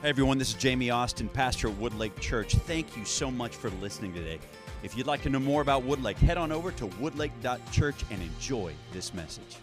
[0.00, 2.54] Hey everyone, this is Jamie Austin, pastor at Woodlake Church.
[2.54, 4.38] Thank you so much for listening today.
[4.84, 8.74] If you'd like to know more about Woodlake, head on over to woodlake.church and enjoy
[8.92, 9.56] this message.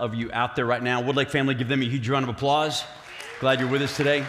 [0.00, 1.02] Of you out there right now.
[1.02, 2.82] Woodlake family, give them a huge round of applause.
[3.38, 4.24] Glad you're with us today.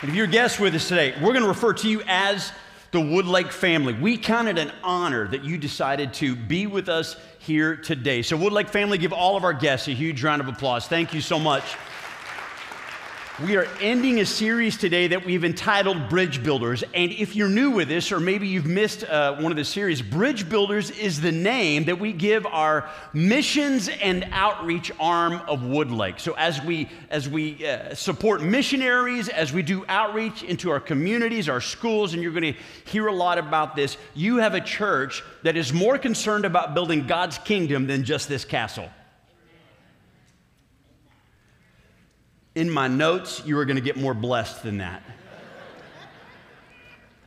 [0.00, 2.52] And if you're a guest with us today, we're going to refer to you as
[2.92, 3.92] the Woodlake family.
[3.92, 8.22] We count it an honor that you decided to be with us here today.
[8.22, 10.86] So, Woodlake family, give all of our guests a huge round of applause.
[10.86, 11.64] Thank you so much.
[13.42, 16.84] We are ending a series today that we've entitled Bridge Builders.
[16.92, 20.02] And if you're new with this, or maybe you've missed uh, one of the series,
[20.02, 26.20] Bridge Builders is the name that we give our missions and outreach arm of Woodlake.
[26.20, 31.48] So as we as we uh, support missionaries, as we do outreach into our communities,
[31.48, 35.22] our schools, and you're going to hear a lot about this, you have a church
[35.44, 38.90] that is more concerned about building God's kingdom than just this castle.
[42.54, 45.02] In my notes, you are going to get more blessed than that.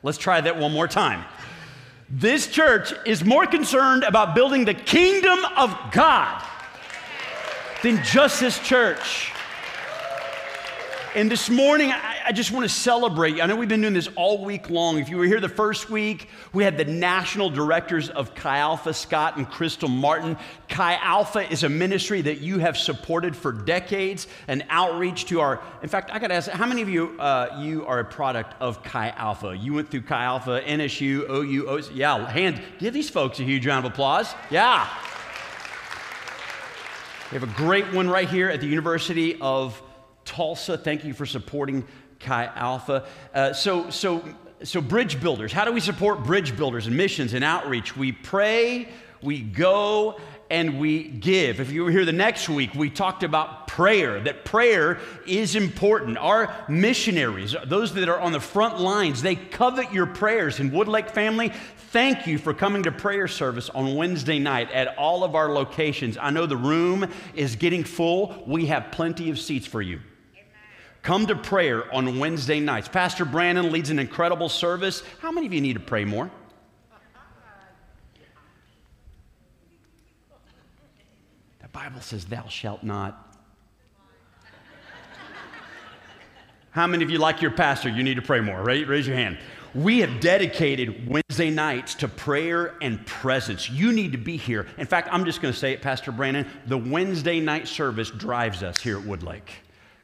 [0.01, 1.23] Let's try that one more time.
[2.09, 6.43] This church is more concerned about building the kingdom of God
[7.81, 9.31] than just this church.
[11.15, 11.91] And this morning,
[12.25, 13.41] I, just want to celebrate.
[13.41, 14.97] I know we've been doing this all week long.
[14.97, 18.93] If you were here the first week, we had the national directors of Chi Alpha,
[18.93, 20.37] Scott and Crystal Martin.
[20.69, 25.61] Chi Alpha is a ministry that you have supported for decades, an outreach to our.
[25.81, 28.55] In fact, I got to ask, how many of you uh, you are a product
[28.59, 29.55] of Chi Alpha?
[29.55, 31.91] You went through Chi Alpha, NSU, OU, OC.
[31.93, 32.61] Yeah, hand.
[32.79, 34.33] Give these folks a huge round of applause.
[34.49, 34.87] Yeah.
[37.31, 39.81] We have a great one right here at the University of
[40.25, 40.77] Tulsa.
[40.77, 41.85] Thank you for supporting
[42.23, 43.05] Chi Alpha.
[43.33, 44.23] Uh, so, so,
[44.63, 45.51] so, bridge builders.
[45.51, 47.97] How do we support bridge builders and missions and outreach?
[47.97, 48.89] We pray,
[49.21, 50.19] we go,
[50.49, 51.59] and we give.
[51.59, 56.17] If you were here the next week, we talked about prayer, that prayer is important.
[56.17, 60.59] Our missionaries, those that are on the front lines, they covet your prayers.
[60.59, 61.51] And Woodlake family,
[61.89, 66.17] thank you for coming to prayer service on Wednesday night at all of our locations.
[66.21, 68.43] I know the room is getting full.
[68.45, 70.01] We have plenty of seats for you.
[71.03, 72.87] Come to prayer on Wednesday nights.
[72.87, 75.03] Pastor Brandon leads an incredible service.
[75.19, 76.31] How many of you need to pray more?
[81.61, 83.37] The Bible says, Thou shalt not.
[86.71, 88.63] How many of you, like your pastor, you need to pray more?
[88.63, 88.87] Right?
[88.87, 89.37] Raise your hand.
[89.75, 93.69] We have dedicated Wednesday nights to prayer and presence.
[93.69, 94.67] You need to be here.
[94.77, 96.47] In fact, I'm just going to say it, Pastor Brandon.
[96.67, 99.49] The Wednesday night service drives us here at Woodlake.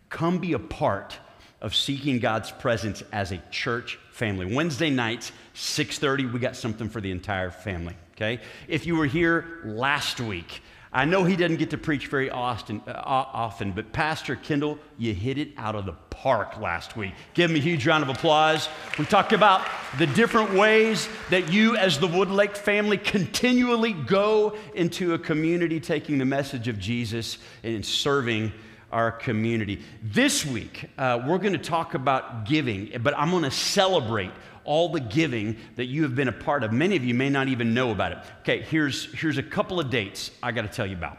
[0.09, 1.18] Come be a part
[1.62, 4.53] of seeking God's presence as a church family.
[4.53, 8.40] Wednesday nights, 6:30, we got something for the entire family, okay?
[8.68, 10.62] If you were here last week,
[10.92, 15.14] I know he doesn't get to preach very often, uh, often, but Pastor Kendall, you
[15.14, 17.14] hit it out of the park last week.
[17.36, 18.68] Give him a huge round of applause.
[18.97, 19.68] We talked about
[20.00, 26.18] the different ways that you, as the Woodlake family, continually go into a community taking
[26.18, 28.52] the message of Jesus and serving
[28.92, 29.82] our community.
[30.02, 34.32] This week, uh, we're going to talk about giving, but I'm going to celebrate
[34.64, 36.72] all the giving that you have been a part of.
[36.72, 38.18] Many of you may not even know about it.
[38.42, 41.18] Okay, here's, here's a couple of dates I got to tell you about.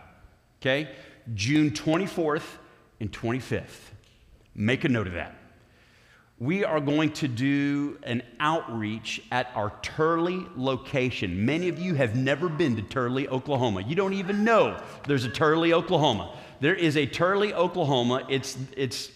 [0.61, 0.91] Okay,
[1.35, 2.45] June 24th
[3.01, 3.91] and 25th.
[4.55, 5.37] Make a note of that.
[6.39, 11.45] We are going to do an outreach at our Turley location.
[11.45, 13.83] Many of you have never been to Turley, Oklahoma.
[13.83, 16.35] You don't even know there's a Turley, Oklahoma.
[16.60, 18.26] There is a Turley, Oklahoma.
[18.28, 19.10] It's, it's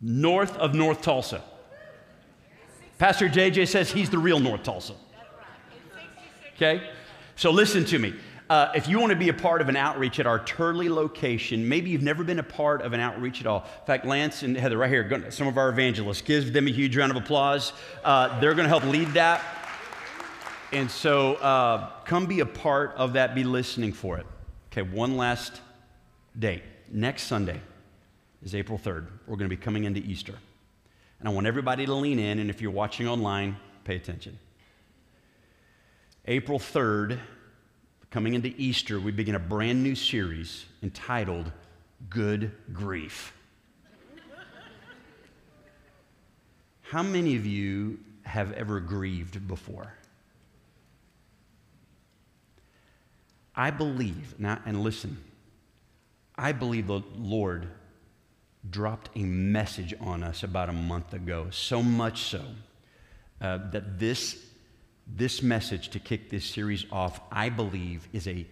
[0.00, 1.42] north of North Tulsa.
[2.98, 4.94] Pastor JJ says he's the real North Tulsa.
[6.54, 6.90] Okay?
[7.36, 8.14] So listen to me.
[8.48, 11.68] Uh, if you want to be a part of an outreach at our Turley location,
[11.68, 13.64] maybe you've never been a part of an outreach at all.
[13.80, 16.96] In fact, Lance and Heather, right here, some of our evangelists, give them a huge
[16.96, 17.72] round of applause.
[18.04, 19.42] Uh, they're going to help lead that.
[20.72, 24.26] And so uh, come be a part of that, be listening for it.
[24.70, 25.60] Okay, one last
[26.38, 26.62] date.
[26.90, 27.60] Next Sunday
[28.42, 29.06] is April 3rd.
[29.26, 30.34] We're going to be coming into Easter.
[31.18, 34.38] And I want everybody to lean in, and if you're watching online, pay attention.
[36.26, 37.18] April 3rd,
[38.10, 41.50] coming into Easter, we begin a brand new series entitled
[42.10, 43.32] Good Grief.
[46.82, 49.94] How many of you have ever grieved before?
[53.56, 55.16] I believe, now, and listen,
[56.38, 57.68] I believe the Lord
[58.68, 62.42] dropped a message on us about a month ago, so much so
[63.40, 64.44] uh, that this,
[65.06, 68.46] this message to kick this series off, I believe, is a,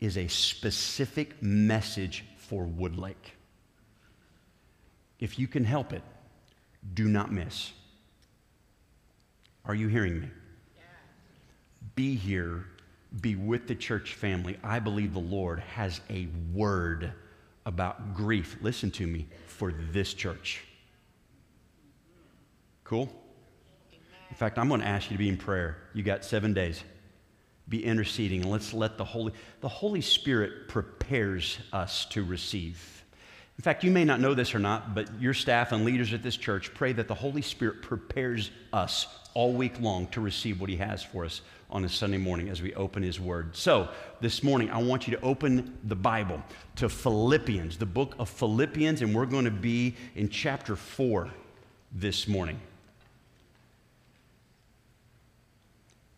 [0.00, 3.14] is a specific message for Woodlake.
[5.20, 6.02] If you can help it,
[6.94, 7.72] do not miss.
[9.64, 10.28] Are you hearing me?
[11.94, 12.64] Be here,
[13.20, 14.56] be with the church family.
[14.62, 17.12] I believe the Lord has a word
[17.68, 18.56] about grief.
[18.62, 20.64] Listen to me for this church.
[22.82, 23.12] Cool?
[24.30, 25.76] In fact, I'm going to ask you to be in prayer.
[25.92, 26.82] You got seven days.
[27.68, 32.97] Be interceding, and let's let the Holy, the Holy Spirit prepares us to receive.
[33.58, 36.22] In fact, you may not know this or not, but your staff and leaders at
[36.22, 40.70] this church pray that the Holy Spirit prepares us all week long to receive what
[40.70, 43.56] He has for us on a Sunday morning as we open His Word.
[43.56, 43.88] So,
[44.20, 46.40] this morning, I want you to open the Bible
[46.76, 51.28] to Philippians, the book of Philippians, and we're going to be in chapter 4
[51.90, 52.60] this morning.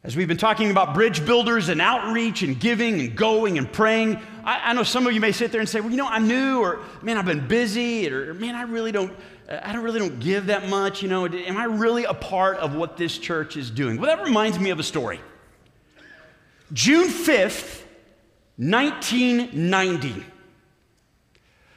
[0.03, 4.19] As we've been talking about bridge builders and outreach and giving and going and praying,
[4.45, 6.27] I, I, know some of you may sit there and say, well, you know, I'm
[6.27, 9.13] new, or man, I've been busy, or man, I really don't,
[9.47, 11.03] uh, I don't really don't give that much.
[11.03, 14.01] You know, am I really a part of what this church is doing?
[14.01, 15.21] Well, that reminds me of a story.
[16.73, 17.83] June 5th,
[18.57, 20.25] 1990,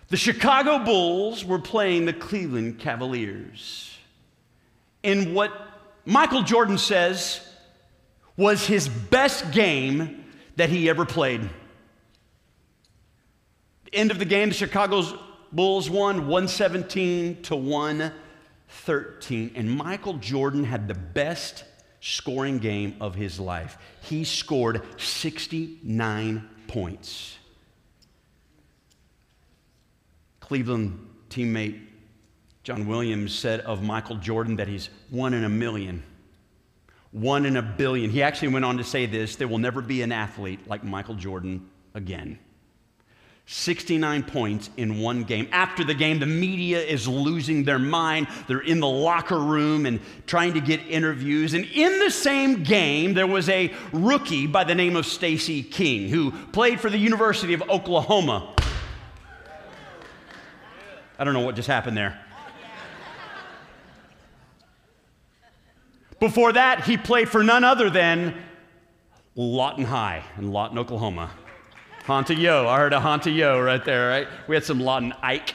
[0.07, 3.97] the Chicago Bulls were playing the Cleveland Cavaliers.
[5.01, 5.51] In what
[6.05, 7.41] Michael Jordan says
[8.35, 10.25] was his best game
[10.55, 11.49] that he ever played.
[13.91, 15.03] End of the game, the Chicago
[15.51, 19.51] Bulls won 117 to 113.
[19.55, 21.63] And Michael Jordan had the best
[21.99, 23.77] scoring game of his life.
[24.01, 27.37] He scored 69 points.
[30.39, 31.79] Cleveland teammate
[32.63, 36.01] John Williams said of Michael Jordan that he's one in a million,
[37.13, 38.09] one in a billion.
[38.09, 41.15] He actually went on to say this there will never be an athlete like Michael
[41.15, 42.39] Jordan again.
[43.45, 45.49] 69 points in one game.
[45.51, 48.27] After the game, the media is losing their mind.
[48.47, 51.53] They're in the locker room and trying to get interviews.
[51.53, 56.07] And in the same game, there was a rookie by the name of Stacy King
[56.07, 58.55] who played for the University of Oklahoma.
[61.19, 62.22] I don't know what just happened there.
[66.23, 68.33] Before that, he played for none other than
[69.35, 71.29] Lawton High in Lawton, Oklahoma.
[72.05, 72.65] Honta Yo.
[72.65, 74.27] I heard a Honta Yo right there, right?
[74.47, 75.53] We had some Lawton Ike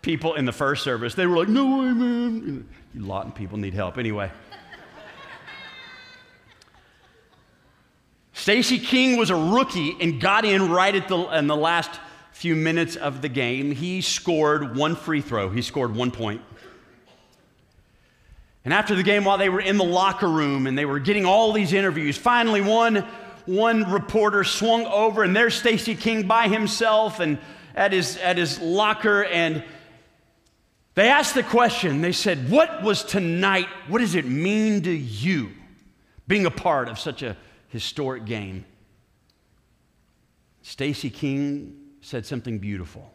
[0.00, 1.14] people in the first service.
[1.14, 2.66] They were like, no way, man.
[2.94, 3.98] You Lawton people need help.
[3.98, 4.30] Anyway.
[8.32, 12.00] Stacy King was a rookie and got in right at the, in the last
[12.32, 13.70] few minutes of the game.
[13.70, 15.50] He scored one free throw.
[15.50, 16.40] He scored one point.
[18.64, 21.24] And after the game, while they were in the locker room and they were getting
[21.24, 23.06] all these interviews, finally one
[23.46, 27.38] one reporter swung over, and there's Stacy King by himself and
[27.74, 29.24] at his, at his locker.
[29.24, 29.64] And
[30.94, 33.68] they asked the question they said, What was tonight?
[33.88, 35.50] What does it mean to you
[36.28, 37.36] being a part of such a
[37.68, 38.64] historic game?
[40.62, 43.12] Stacy King said something beautiful.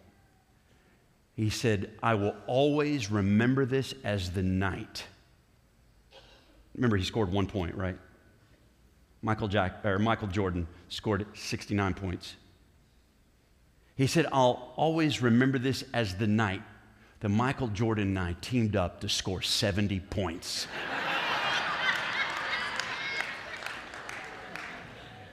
[1.34, 5.06] He said, I will always remember this as the night.
[6.77, 7.98] Remember, he scored one point, right?
[9.22, 12.36] Michael, Jack, or Michael Jordan scored 69 points.
[13.96, 16.62] He said, I'll always remember this as the night
[17.19, 20.67] that Michael Jordan and I teamed up to score 70 points.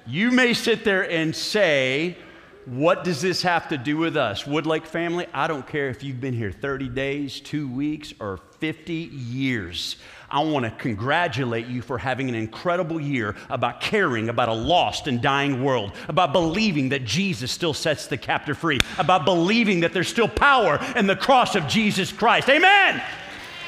[0.06, 2.16] you may sit there and say,
[2.64, 4.44] what does this have to do with us?
[4.44, 8.94] Woodlake family, I don't care if you've been here 30 days, two weeks, or 50
[8.94, 9.96] years.
[10.34, 15.06] I want to congratulate you for having an incredible year about caring about a lost
[15.06, 19.92] and dying world, about believing that Jesus still sets the captive free, about believing that
[19.92, 22.48] there's still power in the cross of Jesus Christ.
[22.48, 23.00] Amen.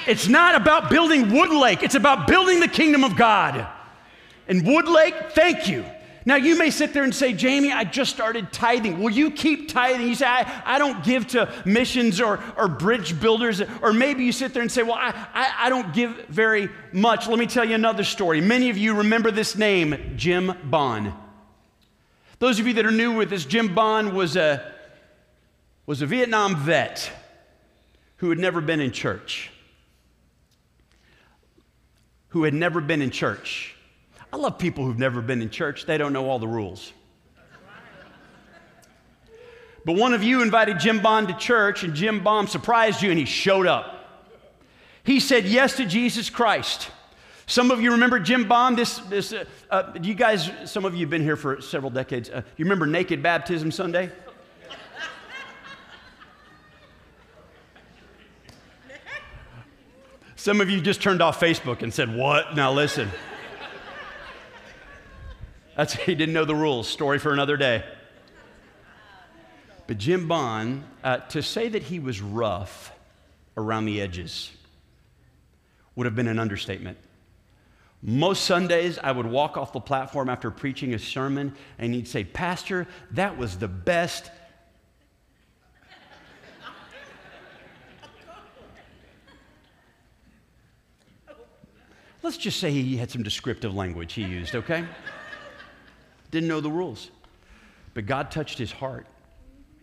[0.08, 3.64] It's not about building Woodlake, it's about building the kingdom of God.
[4.49, 5.85] And Woodlake, thank you
[6.28, 9.00] now, you may sit there and say, Jamie, I just started tithing.
[9.00, 10.09] Will you keep tithing?
[10.09, 13.62] You say, I, I don't give to missions or, or bridge builders.
[13.80, 17.28] Or maybe you sit there and say, Well, I, I, I don't give very much.
[17.28, 18.40] Let me tell you another story.
[18.40, 21.12] Many of you remember this name, Jim Bond.
[22.40, 24.73] Those of you that are new with this, Jim Bond was a,
[25.87, 27.09] was a Vietnam vet
[28.16, 29.52] who had never been in church.
[32.30, 33.75] who had never been in church.
[34.33, 36.92] I love people who've never been in church, they don't know all the rules.
[39.85, 43.18] But one of you invited Jim Bond to church, and Jim Bond surprised you, and
[43.18, 43.92] he showed up.
[45.04, 46.90] He said yes to Jesus Christ.
[47.47, 48.76] Some of you remember Jim Bond.
[48.76, 52.28] This, this, uh, uh, you guys, some of you have been here for several decades.
[52.28, 54.11] Uh, you remember Naked Baptism Sunday?
[60.35, 62.56] Some of you just turned off Facebook and said, What?
[62.56, 63.09] Now listen.
[65.76, 66.88] That's, he didn't know the rules.
[66.88, 67.85] Story for another day.
[69.87, 72.92] But Jim Bond, uh, to say that he was rough
[73.56, 74.50] around the edges
[75.95, 76.99] would have been an understatement.
[78.02, 82.25] Most Sundays, I would walk off the platform after preaching a sermon, and he'd say,
[82.25, 84.30] Pastor, that was the best
[92.23, 94.85] Let's just say he had some descriptive language he used, okay?
[96.37, 97.11] Didn't know the rules.
[97.95, 99.07] But God touched his heart.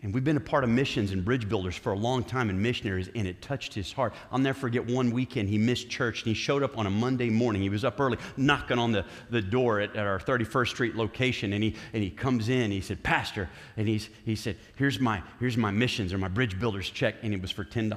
[0.04, 2.62] And we've been a part of missions and bridge builders for a long time and
[2.62, 4.14] missionaries, and it touched his heart.
[4.30, 7.28] I'll never forget one weekend he missed church and he showed up on a Monday
[7.28, 7.60] morning.
[7.60, 11.54] He was up early, knocking on the, the door at, at our 31st Street location,
[11.54, 12.70] and he, and he comes in.
[12.70, 16.60] He said, Pastor, and he's, he said, here's my, here's my missions or my bridge
[16.60, 17.90] builders check, and it was for $10.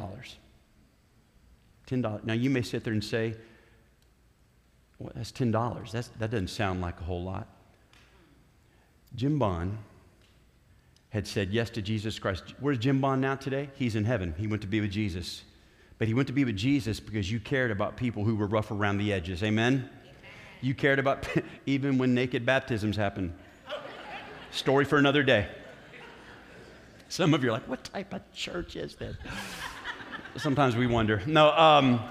[1.88, 2.24] $10.
[2.24, 3.36] Now you may sit there and say,
[4.98, 5.92] well, that's $10.
[5.92, 7.50] That's, that doesn't sound like a whole lot.
[9.16, 9.78] Jim Bond
[11.10, 12.44] had said yes to Jesus Christ.
[12.60, 13.70] Where's Jim Bond now today?
[13.76, 14.36] He's in heaven.
[14.38, 15.44] He went to be with Jesus.
[15.98, 18.72] But he went to be with Jesus because you cared about people who were rough
[18.72, 19.42] around the edges.
[19.42, 19.90] Amen?
[20.62, 21.28] You cared about
[21.66, 23.34] even when naked baptisms happened.
[24.52, 25.48] Story for another day.
[27.10, 29.16] Some of you are like, what type of church is this?
[30.38, 31.22] Sometimes we wonder.
[31.26, 32.02] No, um,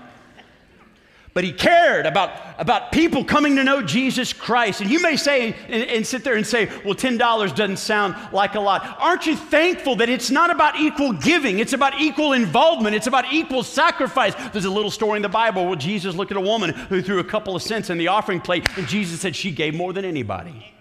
[1.37, 4.81] but he cared about, about people coming to know Jesus Christ.
[4.81, 7.19] And you may say and, and, sit there and say, well, $10
[7.55, 8.97] doesn't sound like a lot.
[8.99, 11.59] Aren't you thankful that it's not about equal giving?
[11.59, 12.97] It's about equal involvement.
[12.97, 14.35] It's about equal sacrifice.
[14.53, 17.19] There's a little story in the Bible where Jesus looked at a woman who threw
[17.19, 20.07] a couple of cents in the offering plate, and Jesus said she gave more than
[20.07, 20.73] anybody.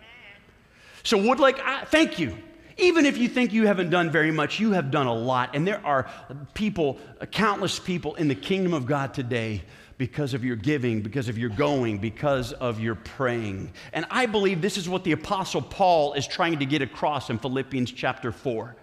[1.03, 2.37] So, Woodlake, I, thank you.
[2.77, 5.53] Even if you think you haven't done very much, you have done a lot.
[5.53, 6.09] And there are
[6.53, 6.97] people,
[7.33, 9.61] countless people in the kingdom of God today
[9.97, 13.71] because of your giving, because of your going, because of your praying.
[13.93, 17.39] And I believe this is what the Apostle Paul is trying to get across in
[17.39, 18.75] Philippians chapter 4.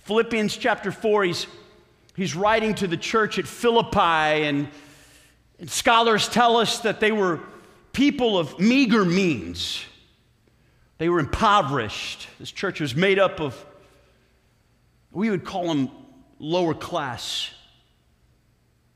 [0.00, 1.46] Philippians chapter 4, he's,
[2.16, 4.68] he's writing to the church at Philippi, and,
[5.58, 7.40] and scholars tell us that they were
[7.92, 9.84] people of meager means.
[10.98, 12.28] They were impoverished.
[12.38, 13.66] This church was made up of,
[15.10, 15.90] we would call them
[16.38, 17.50] lower class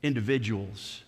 [0.01, 1.03] individuals.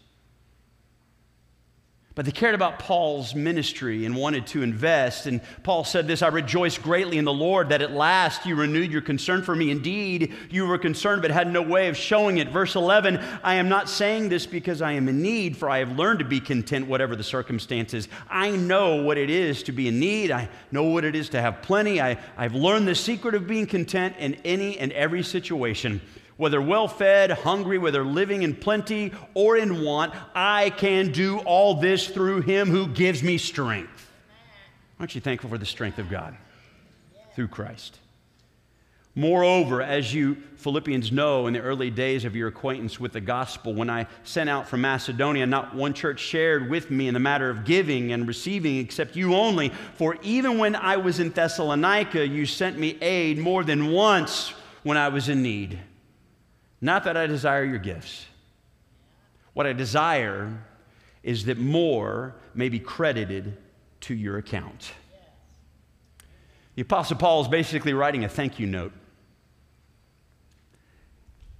[2.15, 5.25] But they cared about Paul's ministry and wanted to invest.
[5.25, 8.91] And Paul said this I rejoice greatly in the Lord that at last you renewed
[8.91, 9.71] your concern for me.
[9.71, 12.49] Indeed, you were concerned but had no way of showing it.
[12.49, 15.97] Verse 11 I am not saying this because I am in need, for I have
[15.97, 18.07] learned to be content, whatever the circumstances.
[18.29, 21.41] I know what it is to be in need, I know what it is to
[21.41, 21.99] have plenty.
[21.99, 25.99] I, I've learned the secret of being content in any and every situation
[26.37, 31.75] whether well fed, hungry, whether living in plenty or in want, I can do all
[31.75, 34.11] this through him who gives me strength.
[34.99, 36.35] Aren't you thankful for the strength of God
[37.35, 37.99] through Christ?
[39.15, 43.71] Moreover, as you Philippians know, in the early days of your acquaintance with the gospel,
[43.71, 47.47] when I sent out from Macedonia, not one church shared with me in the matter
[47.47, 49.69] of giving and receiving except you only.
[49.95, 54.97] For even when I was in Thessalonica, you sent me aid more than once when
[54.97, 55.79] I was in need.
[56.83, 58.25] Not that I desire your gifts.
[59.53, 60.65] What I desire
[61.23, 63.55] is that more may be credited
[64.01, 64.91] to your account.
[66.75, 68.91] The Apostle Paul is basically writing a thank you note.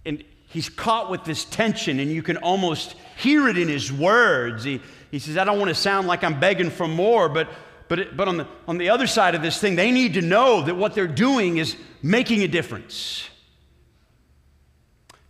[0.06, 4.66] And he's caught with this tension, and you can almost hear it in his words.
[4.66, 7.48] He, he says, I don't want to sound like I'm begging for more, but,
[7.88, 10.22] but, it, but on, the, on the other side of this thing, they need to
[10.22, 13.30] know that what they're doing is making a difference.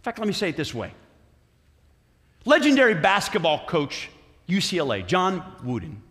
[0.03, 0.91] In fact, let me say it this way
[2.43, 4.09] legendary basketball coach,
[4.49, 6.03] UCLA, John Wooden,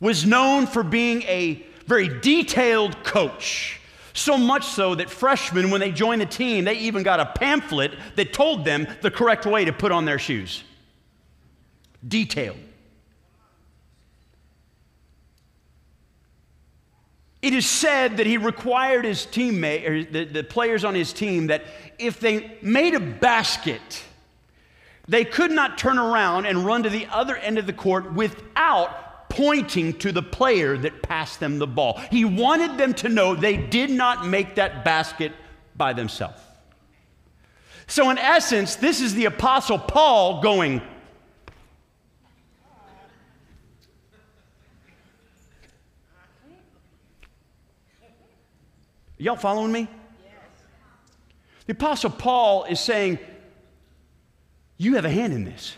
[0.00, 3.80] was known for being a very detailed coach.
[4.12, 7.92] So much so that freshmen, when they joined the team, they even got a pamphlet
[8.16, 10.62] that told them the correct way to put on their shoes.
[12.06, 12.58] Detailed.
[17.44, 21.48] It is said that he required his teammate, or the, the players on his team,
[21.48, 21.62] that
[21.98, 24.02] if they made a basket,
[25.08, 29.28] They could not turn around and run to the other end of the court without
[29.28, 32.00] pointing to the player that passed them the ball.
[32.10, 35.32] He wanted them to know they did not make that basket
[35.76, 36.40] by themselves.
[37.86, 40.80] So, in essence, this is the Apostle Paul going,
[49.18, 49.88] Y'all following me?
[51.66, 53.18] The Apostle Paul is saying,
[54.76, 55.76] You have a hand in this.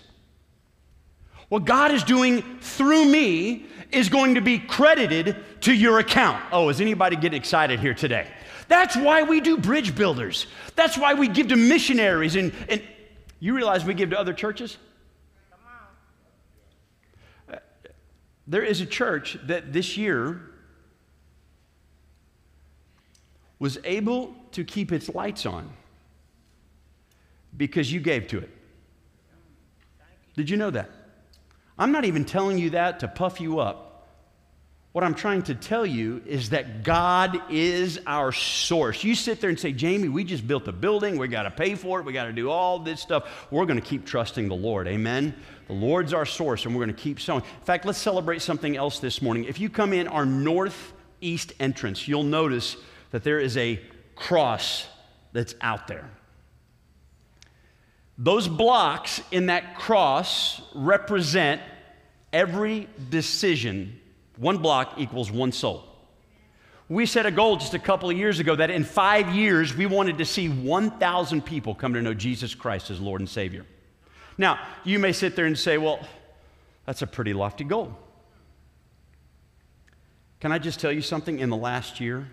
[1.49, 6.43] What God is doing through me is going to be credited to your account.
[6.51, 8.27] Oh, is anybody getting excited here today?
[8.69, 10.49] That's why we do bridge builders.
[10.75, 12.35] That's why we give to missionaries.
[12.35, 12.83] And, and
[13.39, 14.77] you realize we give to other churches?
[18.49, 20.41] There is a church that this year
[23.59, 25.71] was able to keep its lights on
[27.57, 28.51] because you gave to it.
[30.37, 30.91] Did you know that?
[31.79, 33.87] I'm not even telling you that to puff you up.
[34.93, 39.05] What I'm trying to tell you is that God is our source.
[39.05, 41.19] You sit there and say, Jamie, we just built a building.
[41.19, 42.07] We got to pay for it.
[42.07, 43.47] We got to do all this stuff.
[43.51, 44.89] We're going to keep trusting the Lord.
[44.89, 45.35] Amen.
[45.67, 47.43] The Lord's our source, and we're going to keep sowing.
[47.43, 49.45] In fact, let's celebrate something else this morning.
[49.45, 52.79] If you come in our northeast entrance, you'll notice
[53.17, 53.81] that there is a
[54.15, 54.87] cross
[55.33, 56.11] that's out there.
[58.19, 61.63] Those blocks in that cross represent
[62.31, 63.99] every decision.
[64.37, 65.87] One block equals one soul.
[66.91, 69.87] We set a goal just a couple of years ago that in five years we
[69.87, 73.65] wanted to see 1,000 people come to know Jesus Christ as Lord and Savior.
[74.37, 76.07] Now, you may sit there and say, well,
[76.85, 77.97] that's a pretty lofty goal.
[80.39, 81.39] Can I just tell you something?
[81.39, 82.29] In the last year,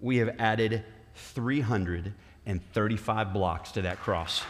[0.00, 4.42] we have added 335 blocks to that cross.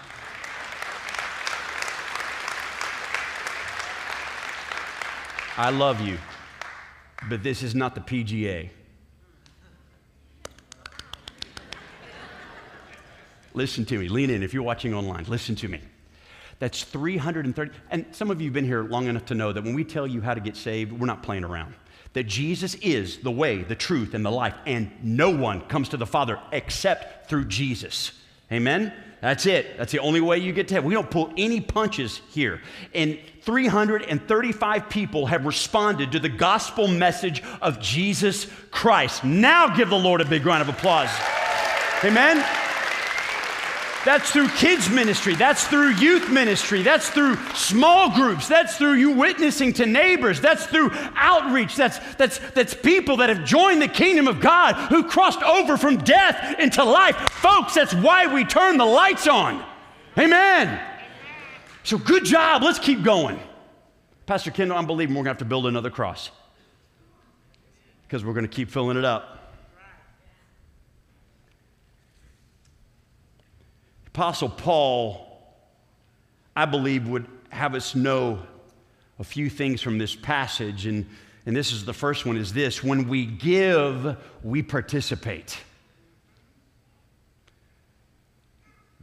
[5.56, 6.18] I love you,
[7.28, 8.70] but this is not the PGA.
[13.52, 14.08] Listen to me.
[14.08, 15.24] Lean in if you're watching online.
[15.24, 15.80] Listen to me.
[16.60, 17.72] That's 330.
[17.90, 20.06] And some of you have been here long enough to know that when we tell
[20.06, 21.74] you how to get saved, we're not playing around
[22.12, 25.96] that Jesus is the way, the truth, and the life, and no one comes to
[25.96, 28.12] the Father except through Jesus.
[28.50, 28.92] Amen?
[29.20, 29.76] That's it.
[29.76, 30.88] That's the only way you get to heaven.
[30.88, 32.60] We don't pull any punches here.
[32.94, 39.22] And 335 people have responded to the gospel message of Jesus Christ.
[39.22, 41.10] Now give the Lord a big round of applause.
[42.02, 42.44] Amen?
[44.04, 45.34] That's through kids' ministry.
[45.34, 46.82] That's through youth ministry.
[46.82, 48.48] That's through small groups.
[48.48, 50.40] That's through you witnessing to neighbors.
[50.40, 51.76] That's through outreach.
[51.76, 55.98] That's, that's, that's people that have joined the kingdom of God who crossed over from
[55.98, 57.16] death into life.
[57.30, 59.62] Folks, that's why we turn the lights on.
[60.18, 60.80] Amen.
[61.82, 62.62] So good job.
[62.62, 63.38] Let's keep going.
[64.24, 66.30] Pastor Kendall, I'm believing we're going to have to build another cross
[68.06, 69.39] because we're going to keep filling it up.
[74.12, 75.24] Apostle Paul,
[76.56, 78.40] I believe, would have us know
[79.20, 80.86] a few things from this passage.
[80.86, 81.06] And,
[81.46, 85.58] and this is the first one is this when we give, we participate.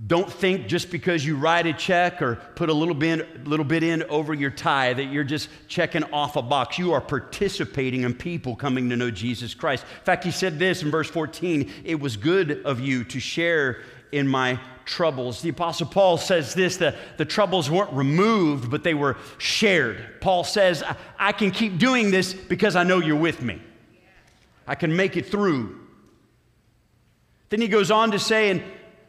[0.06, 3.82] Don't think just because you write a check or put a little bit, little bit
[3.82, 6.78] in over your tie that you're just checking off a box.
[6.78, 9.86] You are participating in people coming to know Jesus Christ.
[10.00, 13.82] In fact, he said this in verse 14 It was good of you to share
[14.12, 15.42] in my troubles.
[15.42, 20.22] The Apostle Paul says this the, the troubles weren't removed, but they were shared.
[20.22, 23.62] Paul says, I, I can keep doing this because I know you're with me.
[24.66, 25.80] I can make it through.
[27.50, 28.64] Then he goes on to say, and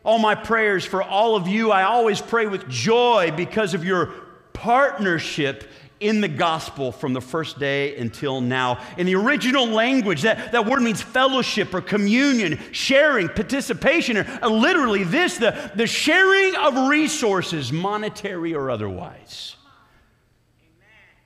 [0.04, 4.12] all my prayers for all of you, I always pray with joy because of your
[4.52, 5.68] partnership
[6.00, 8.80] in the gospel from the first day until now.
[8.96, 14.48] In the original language, that, that word means fellowship or communion, sharing, participation, or uh,
[14.48, 19.56] literally this the, the sharing of resources, monetary or otherwise.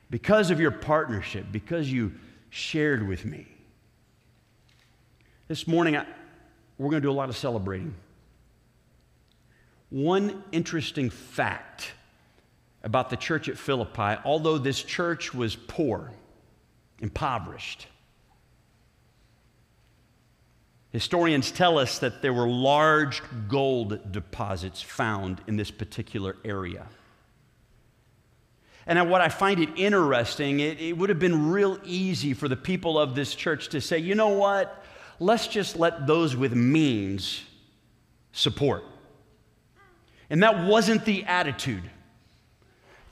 [0.09, 2.13] Because of your partnership, because you
[2.49, 3.47] shared with me.
[5.47, 6.05] This morning, I,
[6.77, 7.93] we're going to do a lot of celebrating.
[9.89, 11.91] One interesting fact
[12.83, 16.11] about the church at Philippi, although this church was poor,
[16.99, 17.87] impoverished,
[20.91, 26.85] historians tell us that there were large gold deposits found in this particular area.
[28.85, 32.55] And what I find it interesting, it, it would have been real easy for the
[32.55, 34.83] people of this church to say, you know what?
[35.19, 37.43] Let's just let those with means
[38.33, 38.83] support.
[40.29, 41.83] And that wasn't the attitude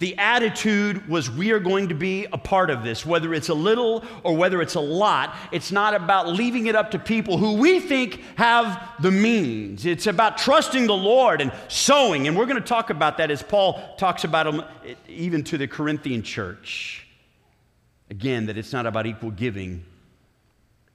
[0.01, 3.53] The attitude was, we are going to be a part of this, whether it's a
[3.53, 5.35] little or whether it's a lot.
[5.51, 9.85] It's not about leaving it up to people who we think have the means.
[9.85, 12.27] It's about trusting the Lord and sowing.
[12.27, 14.63] And we're going to talk about that as Paul talks about them
[15.07, 17.05] even to the Corinthian church.
[18.09, 19.85] Again, that it's not about equal giving,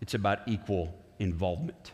[0.00, 1.92] it's about equal involvement.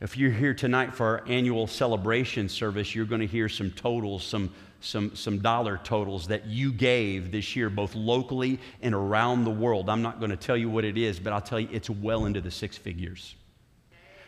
[0.00, 4.24] If you're here tonight for our annual celebration service, you're going to hear some totals,
[4.24, 9.50] some some, some dollar totals that you gave this year, both locally and around the
[9.50, 9.88] world.
[9.88, 12.26] I'm not going to tell you what it is, but I'll tell you it's well
[12.26, 13.34] into the six figures.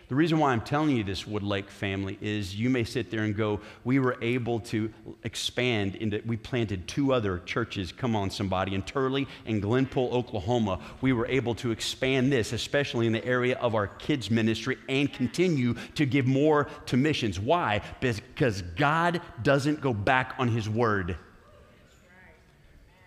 [0.09, 3.37] The reason why I'm telling you this, Woodlake family, is you may sit there and
[3.37, 8.75] go, We were able to expand into, we planted two other churches, come on, somebody,
[8.75, 10.81] in Turley and Glenpool, Oklahoma.
[11.01, 15.13] We were able to expand this, especially in the area of our kids' ministry, and
[15.13, 17.39] continue to give more to missions.
[17.39, 17.81] Why?
[18.01, 21.17] Because God doesn't go back on His word.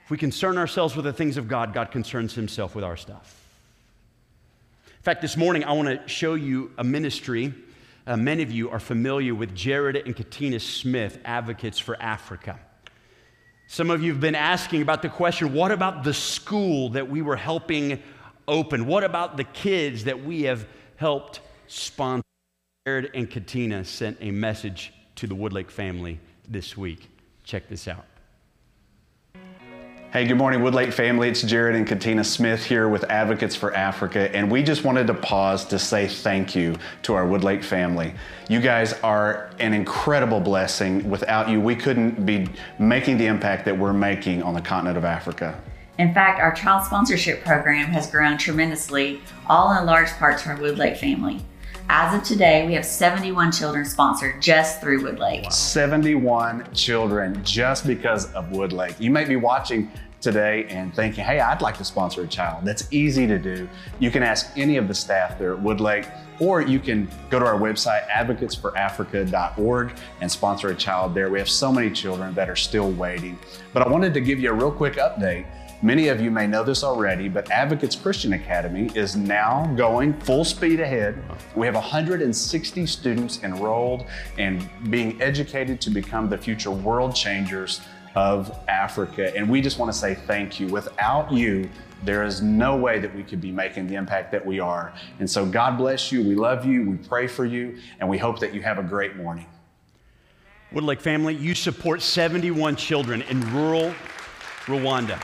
[0.06, 3.35] If we concern ourselves with the things of God, God concerns Himself with our stuff.
[5.06, 7.54] Fact, this morning I want to show you a ministry.
[8.08, 12.60] Uh, many of you are familiar with Jared and Katina Smith, Advocates for Africa.
[13.68, 17.22] Some of you have been asking about the question what about the school that we
[17.22, 18.02] were helping
[18.48, 18.88] open?
[18.88, 20.66] What about the kids that we have
[20.96, 22.24] helped sponsor?
[22.88, 27.12] Jared and Katina sent a message to the Woodlake family this week.
[27.44, 28.06] Check this out.
[30.16, 31.28] Hey, good morning, Woodlake family.
[31.28, 35.14] It's Jared and Katina Smith here with Advocates for Africa, and we just wanted to
[35.14, 38.14] pause to say thank you to our Woodlake family.
[38.48, 41.10] You guys are an incredible blessing.
[41.10, 42.48] Without you, we couldn't be
[42.80, 45.62] making the impact that we're making on the continent of Africa.
[45.98, 50.58] In fact, our child sponsorship program has grown tremendously, all in large part to our
[50.58, 51.44] Woodlake family.
[51.88, 55.44] As of today, we have 71 children sponsored just through Woodlake.
[55.44, 55.50] Wow.
[55.50, 59.00] 71 children just because of Woodlake.
[59.00, 62.66] You may be watching today and thinking, hey, I'd like to sponsor a child.
[62.66, 63.70] That's easy to do.
[64.00, 67.46] You can ask any of the staff there at Woodlake, or you can go to
[67.46, 71.30] our website, advocatesforafrica.org, and sponsor a child there.
[71.30, 73.38] We have so many children that are still waiting.
[73.74, 75.46] But I wanted to give you a real quick update.
[75.82, 80.46] Many of you may know this already, but Advocates Christian Academy is now going full
[80.46, 81.22] speed ahead.
[81.56, 84.06] We have 160 students enrolled
[84.38, 87.82] and being educated to become the future world changers
[88.16, 89.36] of Africa.
[89.36, 90.68] And we just want to say thank you.
[90.68, 91.70] Without you,
[92.04, 94.94] there is no way that we could be making the impact that we are.
[95.20, 96.22] And so, God bless you.
[96.22, 96.90] We love you.
[96.90, 97.78] We pray for you.
[98.00, 99.48] And we hope that you have a great morning.
[100.74, 103.94] Woodlake family, you support 71 children in rural
[104.66, 105.22] Rwanda.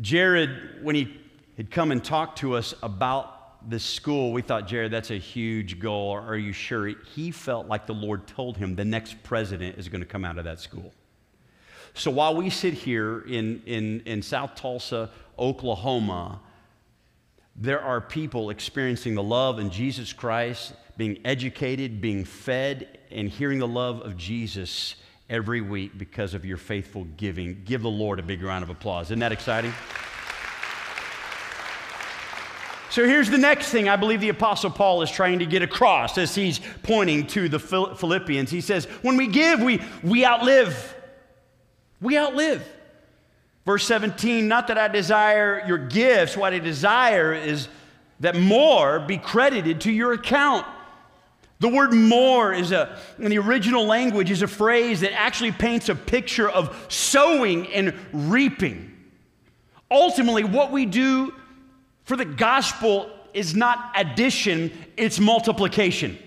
[0.00, 1.20] Jared, when he
[1.56, 5.78] had come and talked to us about this school, we thought, Jared, that's a huge
[5.78, 6.12] goal.
[6.12, 6.88] Are you sure?
[6.88, 10.38] He felt like the Lord told him the next president is going to come out
[10.38, 10.92] of that school.
[11.94, 16.40] So while we sit here in, in, in South Tulsa, Oklahoma,
[17.56, 23.58] there are people experiencing the love in Jesus Christ, being educated, being fed, and hearing
[23.58, 24.94] the love of Jesus
[25.28, 27.62] every week because of your faithful giving.
[27.64, 29.08] Give the Lord a big round of applause.
[29.08, 29.72] Isn't that exciting?
[32.90, 36.18] So here's the next thing I believe the Apostle Paul is trying to get across
[36.18, 38.50] as he's pointing to the Philippians.
[38.50, 40.96] He says, When we give, we, we outlive.
[42.00, 42.66] We outlive.
[43.64, 47.68] Verse 17, not that I desire your gifts, what I desire is
[48.18, 50.66] that more be credited to your account.
[51.60, 55.88] The word more is a, in the original language, is a phrase that actually paints
[55.90, 58.96] a picture of sowing and reaping.
[59.90, 61.34] Ultimately, what we do
[62.10, 66.18] for the gospel is not addition, it's multiplication.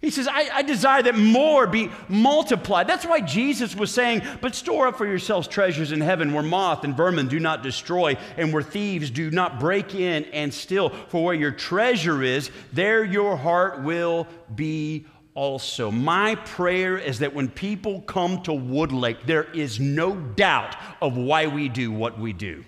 [0.00, 2.86] He says, I, I, desire that more be multiplied.
[2.86, 6.84] That's why Jesus was saying, But store up for yourselves treasures in heaven where moth
[6.84, 10.90] and vermin do not destroy and where thieves do not break in and steal.
[10.90, 15.90] For where your treasure is, there your heart will be also.
[15.90, 21.48] My prayer is that when people come to Woodlake, there is no doubt of why
[21.48, 22.64] we do what we do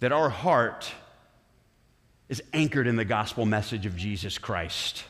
[0.00, 0.90] that our heart
[2.28, 5.04] is anchored in the gospel message of Jesus Christ.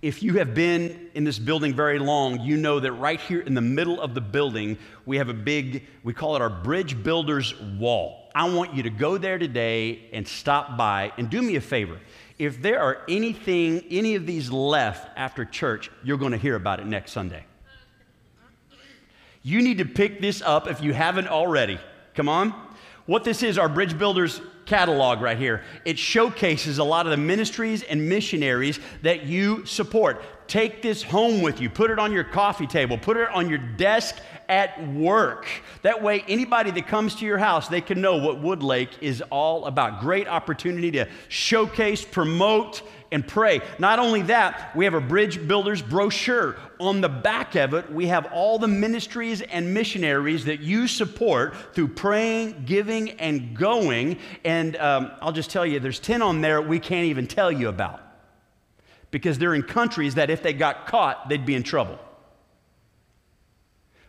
[0.00, 3.54] If you have been in this building very long, you know that right here in
[3.54, 7.58] the middle of the building, we have a big, we call it our Bridge Builders
[7.60, 8.30] Wall.
[8.32, 11.98] I want you to go there today and stop by and do me a favor.
[12.38, 16.78] If there are anything, any of these left after church, you're going to hear about
[16.78, 17.44] it next Sunday.
[19.42, 21.80] You need to pick this up if you haven't already.
[22.14, 22.67] Come on.
[23.08, 25.62] What this is, our bridge builders catalog right here.
[25.86, 30.22] It showcases a lot of the ministries and missionaries that you support.
[30.46, 33.56] Take this home with you, put it on your coffee table, put it on your
[33.56, 34.16] desk
[34.50, 35.46] at work.
[35.80, 39.64] That way, anybody that comes to your house, they can know what Woodlake is all
[39.64, 40.00] about.
[40.02, 43.60] Great opportunity to showcase, promote, and pray.
[43.78, 46.56] Not only that, we have a Bridge Builders brochure.
[46.80, 51.54] On the back of it, we have all the ministries and missionaries that you support
[51.74, 54.18] through praying, giving, and going.
[54.44, 57.68] And um, I'll just tell you, there's 10 on there we can't even tell you
[57.68, 58.00] about
[59.10, 61.98] because they're in countries that if they got caught, they'd be in trouble.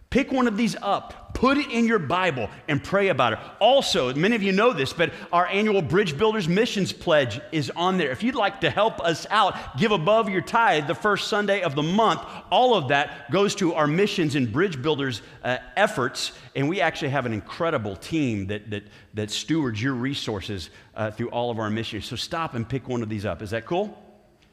[0.10, 3.40] Pick one of these up, put it in your Bible, and pray about it.
[3.60, 8.00] Also, many of you know this, but our annual Bridge Builders Missions Pledge is on
[8.00, 8.10] there.
[8.10, 11.76] If you'd like to help us out, give above your tithe the first Sunday of
[11.76, 12.22] the month.
[12.50, 17.10] All of that goes to our missions and Bridge Builders uh, efforts, and we actually
[17.10, 21.70] have an incredible team that, that, that stewards your resources uh, through all of our
[21.70, 22.06] missions.
[22.06, 23.44] So stop and pick one of these up.
[23.44, 23.96] Is that cool?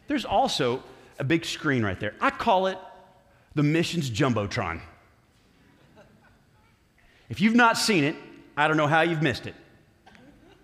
[0.06, 0.82] There's also
[1.18, 2.12] a big screen right there.
[2.20, 2.76] I call it
[3.54, 4.82] the Missions Jumbotron.
[7.28, 8.16] If you've not seen it,
[8.56, 9.54] I don't know how you've missed it.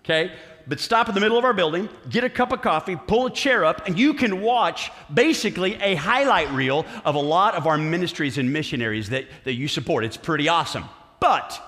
[0.05, 0.33] Okay?
[0.67, 3.31] But stop in the middle of our building, get a cup of coffee, pull a
[3.31, 7.77] chair up, and you can watch basically a highlight reel of a lot of our
[7.77, 10.05] ministries and missionaries that, that you support.
[10.05, 10.85] It's pretty awesome.
[11.19, 11.61] But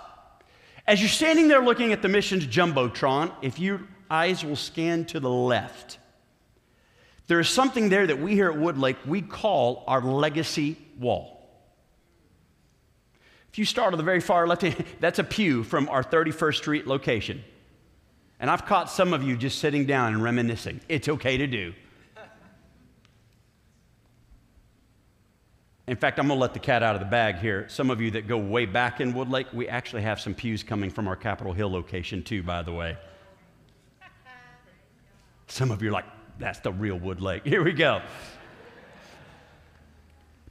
[0.87, 3.81] as you're standing there looking at the missions Jumbotron, if your
[4.11, 5.99] eyes will scan to the left,
[7.27, 11.34] there is something there that we here at Woodlake we call our legacy wall.
[13.55, 16.57] If you start on the very far left hand, that's a pew from our 31st
[16.57, 17.45] Street location.
[18.41, 20.81] And I've caught some of you just sitting down and reminiscing.
[20.89, 21.73] It's okay to do.
[25.87, 27.69] In fact, I'm going to let the cat out of the bag here.
[27.69, 30.91] Some of you that go way back in Woodlake, we actually have some pews coming
[30.91, 32.97] from our Capitol Hill location, too, by the way.
[35.47, 36.07] Some of you are like,
[36.41, 37.43] that's the real Woodlake.
[37.47, 38.03] Here we go.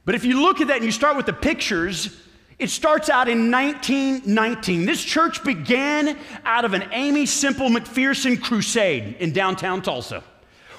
[0.06, 2.18] But if you look at that and you start with the pictures,
[2.58, 4.86] it starts out in 1919.
[4.86, 10.22] This church began out of an Aimee Semple McPherson crusade in downtown Tulsa,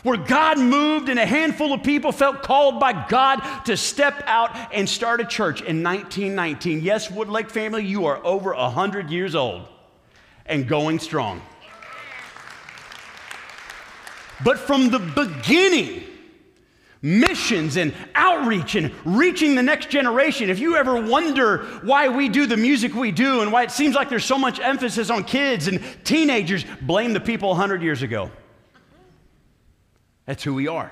[0.03, 4.55] where God moved and a handful of people felt called by God to step out
[4.73, 6.81] and start a church in 1919.
[6.81, 9.67] Yes, Woodlake family, you are over 100 years old
[10.45, 11.41] and going strong.
[14.43, 16.03] But from the beginning,
[17.05, 20.49] missions and outreach and reaching the next generation.
[20.49, 23.93] If you ever wonder why we do the music we do and why it seems
[23.93, 28.31] like there's so much emphasis on kids and teenagers, blame the people 100 years ago.
[30.25, 30.91] That's who we are.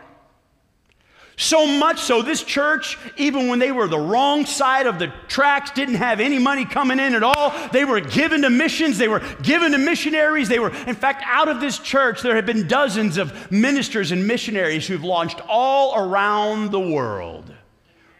[1.43, 5.71] So much so, this church, even when they were the wrong side of the tracks,
[5.71, 7.53] didn't have any money coming in at all.
[7.73, 10.47] They were given to missions, they were given to missionaries.
[10.47, 14.25] They were, in fact, out of this church, there have been dozens of ministers and
[14.25, 17.53] missionaries who've launched all around the world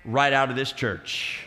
[0.04, 1.46] right out of this church.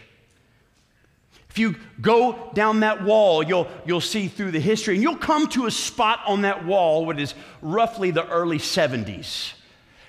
[1.51, 5.47] If you go down that wall, you'll, you'll see through the history, and you'll come
[5.49, 9.53] to a spot on that wall, what is roughly the early 70s.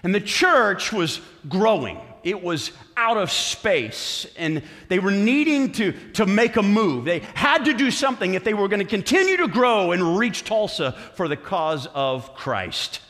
[0.03, 1.99] And the church was growing.
[2.23, 7.05] It was out of space, and they were needing to, to make a move.
[7.05, 10.43] They had to do something if they were going to continue to grow and reach
[10.43, 13.01] Tulsa for the cause of Christ.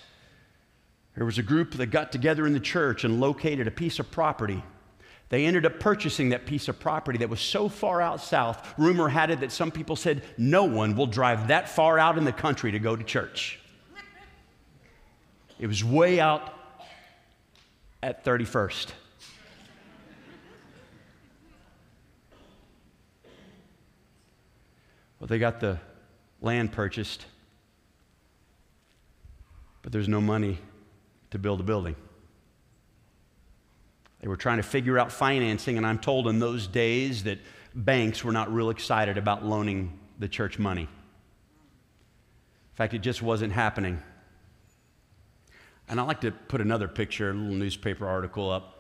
[1.16, 4.12] There was a group that got together in the church and located a piece of
[4.12, 4.64] property.
[5.30, 8.76] They ended up purchasing that piece of property that was so far out south.
[8.78, 12.24] Rumor had it that some people said, No one will drive that far out in
[12.24, 13.60] the country to go to church.
[15.60, 16.54] It was way out
[18.02, 18.88] at 31st.
[25.20, 25.80] Well, they got the
[26.42, 27.26] land purchased,
[29.82, 30.60] but there's no money
[31.32, 31.96] to build a building.
[34.22, 37.40] They were trying to figure out financing, and I'm told in those days that
[37.74, 40.84] banks were not real excited about loaning the church money.
[40.84, 44.02] In fact, it just wasn't happening.
[45.90, 48.74] And I'd like to put another picture, a little newspaper article up.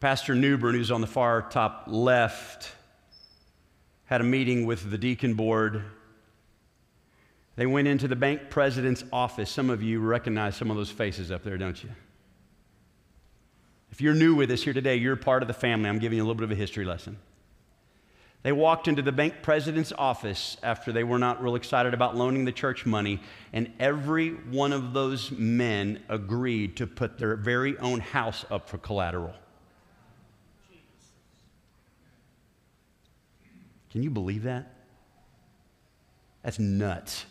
[0.00, 2.72] Pastor Newbern, who's on the far top left,
[4.04, 5.82] had a meeting with the deacon board.
[7.56, 9.50] They went into the bank president's office.
[9.50, 11.90] Some of you recognize some of those faces up there, don't you?
[13.90, 15.88] If you're new with us here today, you're part of the family.
[15.88, 17.18] I'm giving you a little bit of a history lesson.
[18.42, 22.44] They walked into the bank president's office after they were not real excited about loaning
[22.44, 23.20] the church money,
[23.52, 28.78] and every one of those men agreed to put their very own house up for
[28.78, 29.34] collateral.
[33.90, 34.74] Can you believe that?
[36.42, 37.26] That's nuts.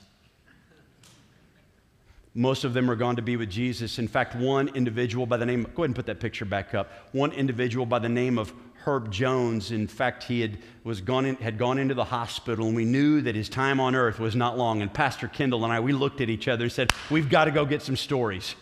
[2.37, 3.97] Most of them are gone to be with Jesus.
[3.97, 6.91] In fact, one individual by the name, go ahead and put that picture back up.
[7.11, 8.53] One individual by the name of
[8.85, 12.75] Herb Jones, in fact, he had, was gone in, had gone into the hospital, and
[12.75, 14.83] we knew that his time on earth was not long.
[14.83, 17.51] And Pastor Kendall and I, we looked at each other and said, We've got to
[17.51, 18.53] go get some stories.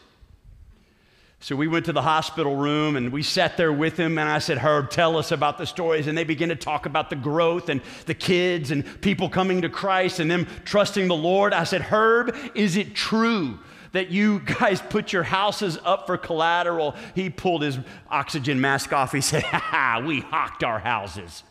[1.40, 4.18] So we went to the hospital room and we sat there with him.
[4.18, 6.08] And I said, Herb, tell us about the stories.
[6.08, 9.70] And they began to talk about the growth and the kids and people coming to
[9.70, 11.54] Christ and them trusting the Lord.
[11.54, 13.60] I said, Herb, is it true
[13.92, 16.96] that you guys put your houses up for collateral?
[17.14, 17.78] He pulled his
[18.10, 19.12] oxygen mask off.
[19.12, 21.44] He said, Ha ha, we hocked our houses.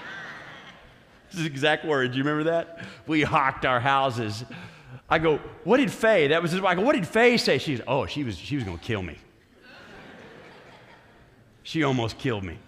[1.30, 2.16] this is exact words.
[2.16, 2.84] You remember that?
[3.06, 4.44] We hocked our houses.
[5.08, 6.28] I go, what did Faye?
[6.28, 6.72] That was his wife.
[6.72, 7.58] I go, what did Faye say?
[7.58, 9.18] She's, oh, she was, she was going to kill me.
[11.62, 12.58] She almost killed me.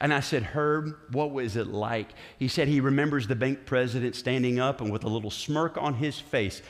[0.00, 2.08] And I said, Herb, what was it like?
[2.38, 5.94] He said he remembers the bank president standing up and with a little smirk on
[5.94, 6.60] his face,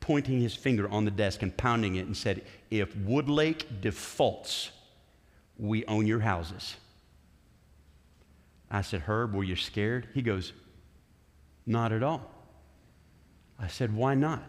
[0.00, 4.70] pointing his finger on the desk and pounding it and said, If Woodlake defaults,
[5.58, 6.76] we own your houses.
[8.70, 10.08] I said, Herb, were you scared?
[10.12, 10.52] He goes,
[11.64, 12.30] Not at all.
[13.62, 14.42] I said, Why not?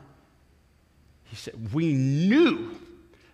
[1.26, 2.76] He said, We knew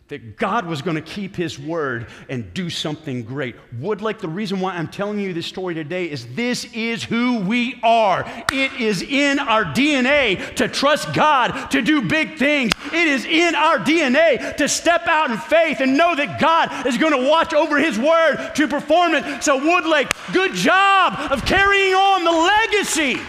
[0.09, 3.55] that God was going to keep his word and do something great.
[3.79, 7.79] Woodlake, the reason why I'm telling you this story today is this is who we
[7.83, 8.23] are.
[8.51, 12.71] It is in our DNA to trust God to do big things.
[12.87, 16.97] It is in our DNA to step out in faith and know that God is
[16.97, 19.43] going to watch over his word to perform it.
[19.43, 23.21] So, Woodlake, good job of carrying on the legacy.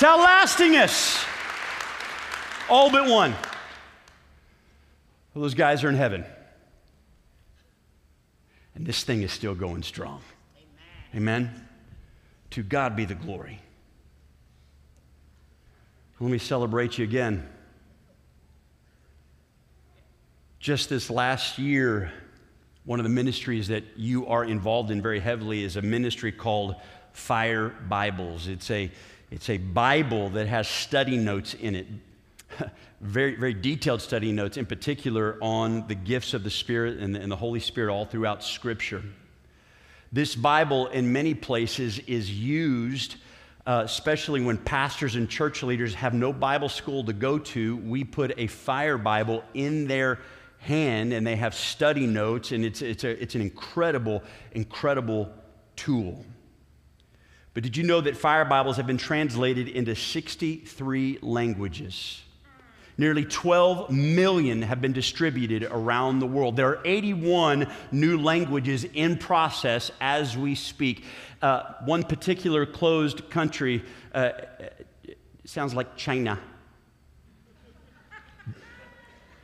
[0.00, 1.22] It's outlasting us.
[2.70, 3.32] All but one.
[5.34, 6.24] Well, those guys are in heaven.
[8.74, 10.22] And this thing is still going strong.
[11.14, 11.50] Amen.
[11.50, 11.68] Amen.
[12.52, 13.60] To God be the glory.
[16.18, 17.46] Let me celebrate you again.
[20.60, 22.10] Just this last year,
[22.86, 26.76] one of the ministries that you are involved in very heavily is a ministry called
[27.12, 28.46] Fire Bibles.
[28.46, 28.90] It's a
[29.30, 31.86] it's a Bible that has study notes in it,
[33.00, 37.20] very, very detailed study notes, in particular on the gifts of the Spirit and the,
[37.20, 39.02] and the Holy Spirit all throughout Scripture.
[40.12, 43.16] This Bible, in many places, is used,
[43.64, 47.76] uh, especially when pastors and church leaders have no Bible school to go to.
[47.76, 50.18] We put a fire Bible in their
[50.58, 55.32] hand and they have study notes, and it's, it's, a, it's an incredible, incredible
[55.76, 56.24] tool.
[57.52, 62.22] But did you know that fire Bibles have been translated into 63 languages?
[62.96, 66.56] Nearly 12 million have been distributed around the world.
[66.56, 71.04] There are 81 new languages in process as we speak.
[71.40, 73.82] Uh, one particular closed country
[74.14, 74.32] uh,
[75.44, 76.38] sounds like China.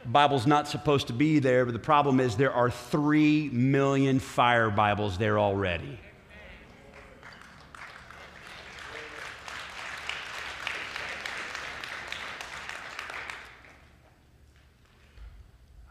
[0.05, 4.71] Bible's not supposed to be there, but the problem is there are 3 million fire
[4.71, 5.99] Bibles there already.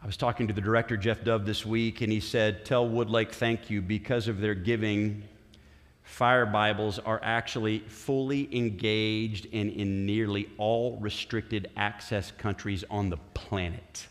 [0.06, 3.32] I was talking to the director, Jeff Dove, this week, and he said, Tell Woodlake
[3.32, 5.24] thank you because of their giving.
[6.04, 13.16] Fire Bibles are actually fully engaged in, in nearly all restricted access countries on the
[13.34, 14.06] planet.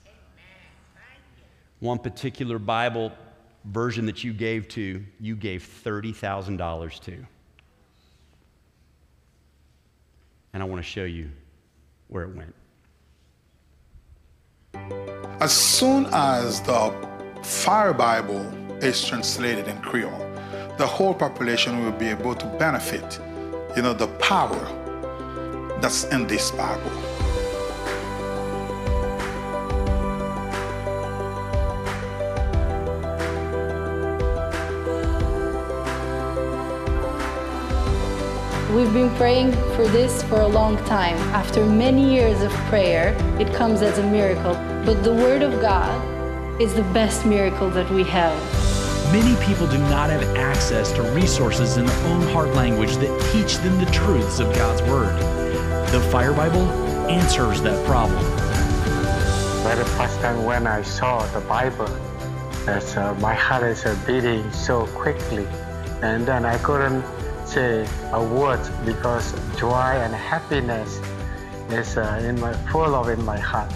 [1.79, 3.13] One particular Bible
[3.63, 7.25] version that you gave to, you gave $30,000 to.
[10.51, 11.31] And I want to show you
[12.09, 12.53] where it went.
[15.41, 16.93] As soon as the
[17.43, 18.41] Fire Bible
[18.81, 20.31] is translated in Creole,
[20.77, 23.19] the whole population will be able to benefit,
[23.75, 24.57] you know, the power
[25.81, 27.14] that's in this Bible.
[38.75, 41.15] We've been praying for this for a long time.
[41.33, 44.53] After many years of prayer, it comes as a miracle.
[44.83, 48.37] But the Word of God is the best miracle that we have.
[49.13, 53.55] Many people do not have access to resources in their own heart language that teach
[53.59, 55.17] them the truths of God's Word.
[55.93, 56.67] The Fire Bible
[57.09, 58.25] answers that problem.
[59.63, 61.87] Very first time when I saw the Bible,
[62.67, 65.47] as uh, my heart is beating so quickly,
[66.01, 67.05] and then I couldn't
[67.47, 69.69] say a word because joy
[70.03, 70.99] and happiness
[71.69, 73.71] is uh, in my, full of in my heart.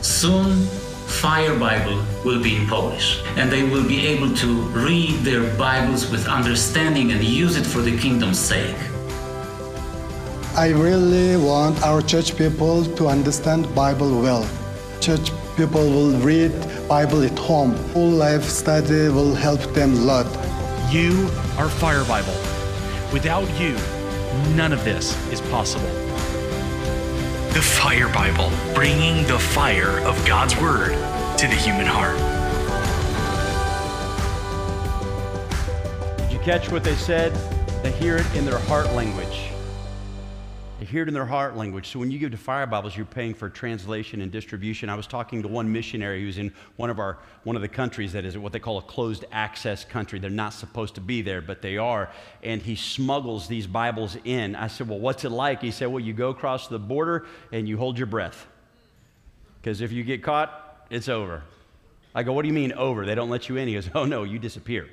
[0.00, 0.66] Soon,
[1.06, 6.10] Fire Bible will be in Polish, and they will be able to read their Bibles
[6.10, 8.76] with understanding and use it for the kingdom's sake.
[10.54, 14.48] I really want our church people to understand Bible well.
[15.00, 16.52] Church people will read
[16.88, 17.74] Bible at home.
[17.92, 20.26] Full life study will help them a lot.
[20.92, 22.47] You are Fire Bible.
[23.12, 23.72] Without you,
[24.54, 25.88] none of this is possible.
[27.54, 30.92] The Fire Bible, bringing the fire of God's Word
[31.38, 32.18] to the human heart.
[36.18, 37.32] Did you catch what they said?
[37.82, 39.27] They hear it in their heart language.
[40.80, 41.88] Hear it in their heart language.
[41.88, 44.88] So when you give to Fire Bibles, you're paying for translation and distribution.
[44.88, 48.12] I was talking to one missionary who's in one of our one of the countries
[48.12, 50.20] that is what they call a closed access country.
[50.20, 52.10] They're not supposed to be there, but they are.
[52.44, 54.54] And he smuggles these Bibles in.
[54.54, 57.68] I said, "Well, what's it like?" He said, "Well, you go across the border and
[57.68, 58.46] you hold your breath,
[59.60, 61.42] because if you get caught, it's over."
[62.14, 63.04] I go, "What do you mean over?
[63.04, 64.88] They don't let you in?" He goes, "Oh no, you disappear."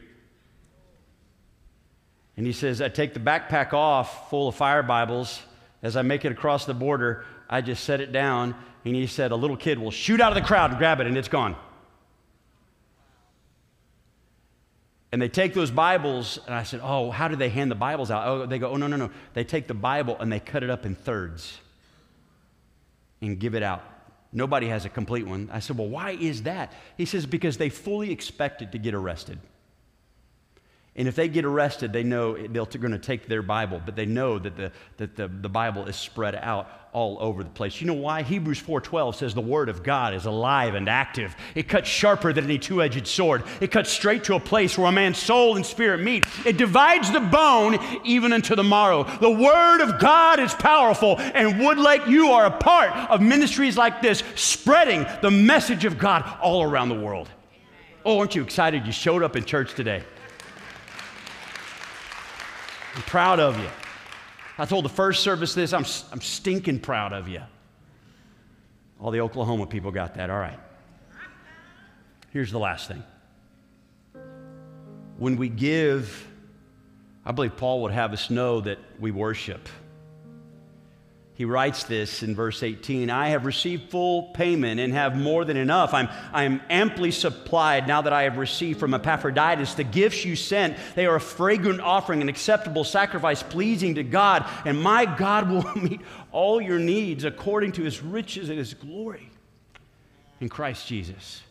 [2.38, 5.42] And he says, I take the backpack off full of fire Bibles.
[5.86, 8.56] As I make it across the border, I just set it down.
[8.86, 11.06] And he said, A little kid will shoot out of the crowd and grab it,
[11.06, 11.56] and it's gone.
[15.12, 18.10] And they take those Bibles, and I said, Oh, how do they hand the Bibles
[18.10, 18.28] out?
[18.28, 19.12] Oh, they go, Oh, no, no, no.
[19.36, 21.60] They take the Bible and they cut it up in thirds
[23.22, 23.84] and give it out.
[24.34, 25.52] Nobody has a complete one.
[25.54, 26.74] I said, Well, why is that?
[26.98, 29.38] He says, Because they fully expected to get arrested.
[30.98, 34.06] And if they get arrested, they know they're going to take their Bible, but they
[34.06, 37.82] know that, the, that the, the Bible is spread out all over the place.
[37.82, 38.24] You know why?
[38.24, 41.36] Hebrews 4.12 says the Word of God is alive and active.
[41.54, 43.44] It cuts sharper than any two-edged sword.
[43.60, 46.24] It cuts straight to a place where a man's soul and spirit meet.
[46.46, 49.04] It divides the bone even unto the marrow.
[49.04, 54.02] The Word of God is powerful, and Woodlake, you are a part of ministries like
[54.02, 57.30] this, spreading the message of God all around the world.
[58.06, 60.04] Oh, aren't you excited you showed up in church today?
[62.96, 63.70] I'm proud of you.
[64.58, 67.42] I told the first service this, I'm, I'm stinking proud of you.
[69.02, 70.30] All the Oklahoma people got that.
[70.30, 70.60] All right.
[72.32, 73.04] Here's the last thing.
[75.18, 76.26] When we give,
[77.26, 79.68] I believe Paul would have us know that we worship.
[81.36, 85.58] He writes this in verse 18 I have received full payment and have more than
[85.58, 85.94] enough.
[85.94, 90.78] I'm, I'm amply supplied now that I have received from Epaphroditus the gifts you sent.
[90.96, 94.46] They are a fragrant offering, an acceptable sacrifice pleasing to God.
[94.64, 96.00] And my God will meet
[96.32, 99.30] all your needs according to his riches and his glory
[100.40, 101.42] in Christ Jesus.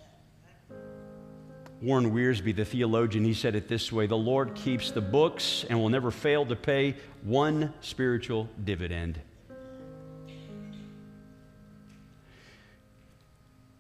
[1.83, 5.79] Warren Wiersbe, the theologian, he said it this way The Lord keeps the books and
[5.79, 9.21] will never fail to pay one spiritual dividend.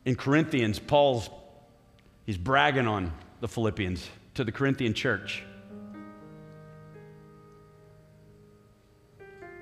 [0.04, 1.30] In Corinthians, Paul's
[2.26, 5.44] he's bragging on the Philippians to the Corinthian church.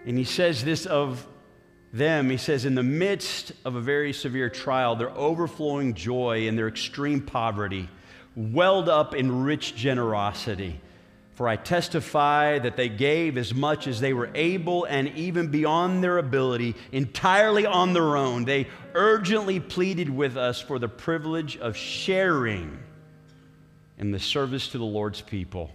[0.05, 1.27] And he says this of
[1.93, 2.31] them.
[2.31, 6.69] He says, in the midst of a very severe trial, their overflowing joy and their
[6.69, 7.89] extreme poverty
[8.35, 10.81] welled up in rich generosity.
[11.35, 16.05] For I testify that they gave as much as they were able and even beyond
[16.05, 18.45] their ability, entirely on their own.
[18.45, 22.79] They urgently pleaded with us for the privilege of sharing
[23.97, 25.71] in the service to the Lord's people.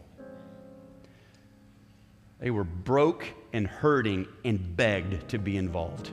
[2.39, 6.11] They were broke and hurting and begged to be involved.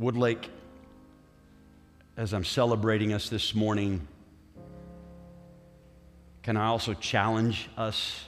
[0.00, 0.46] Woodlake,
[2.16, 4.08] as I'm celebrating us this morning,
[6.44, 8.22] can I also challenge us?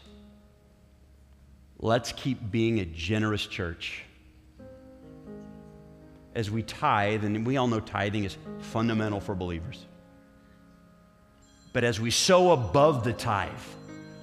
[1.78, 4.02] Let's keep being a generous church.
[6.34, 9.84] As we tithe, and we all know tithing is fundamental for believers.
[11.74, 13.52] But as we sow above the tithe,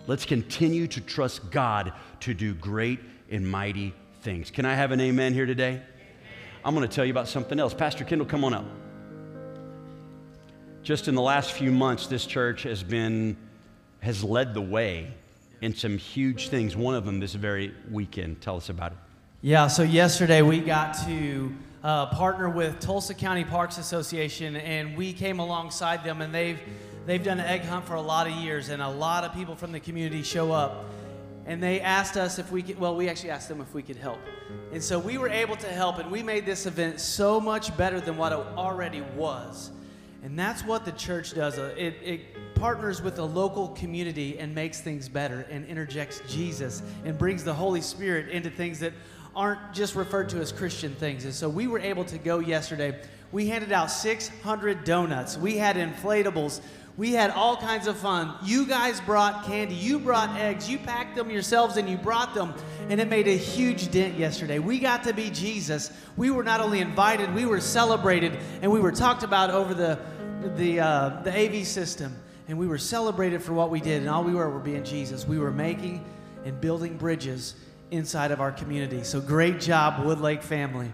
[0.08, 4.50] let's continue to trust God to do great and mighty things.
[4.50, 5.80] Can I have an amen here today?
[6.66, 7.76] I'm going to tell you about something else.
[7.76, 8.66] Pastor Kendall, come on up.
[10.82, 13.38] Just in the last few months, this church has been
[14.04, 15.08] has led the way
[15.62, 16.76] in some huge things.
[16.76, 18.42] One of them this very weekend.
[18.42, 18.98] Tell us about it.
[19.42, 25.14] Yeah, so yesterday we got to uh, partner with Tulsa County Parks Association, and we
[25.14, 26.60] came alongside them, and they've
[27.06, 29.56] they've done an egg hunt for a lot of years, and a lot of people
[29.56, 30.84] from the community show up,
[31.46, 32.78] and they asked us if we could.
[32.78, 34.20] Well, we actually asked them if we could help,
[34.74, 38.02] and so we were able to help, and we made this event so much better
[38.02, 39.72] than what it already was.
[40.24, 41.60] And that's what the church does.
[41.60, 46.82] Uh, it, it partners with the local community and makes things better and interjects Jesus
[47.04, 48.94] and brings the Holy Spirit into things that
[49.36, 51.26] aren't just referred to as Christian things.
[51.26, 52.98] And so we were able to go yesterday.
[53.34, 55.38] We handed out 600 donuts.
[55.38, 56.62] We had inflatables.
[56.96, 58.36] We had all kinds of fun.
[58.44, 62.54] You guys brought candy, you brought eggs, you packed them yourselves and you brought them,
[62.88, 64.60] and it made a huge dent yesterday.
[64.60, 65.92] We got to be Jesus.
[66.18, 70.00] We were not only invited, we were celebrated, and we were talked about over the
[70.56, 72.16] the uh, the AV system,
[72.48, 75.28] and we were celebrated for what we did, and all we were were being Jesus.
[75.28, 76.06] We were making
[76.46, 77.56] and building bridges
[77.90, 79.04] inside of our community.
[79.04, 80.92] So great job, Woodlake family.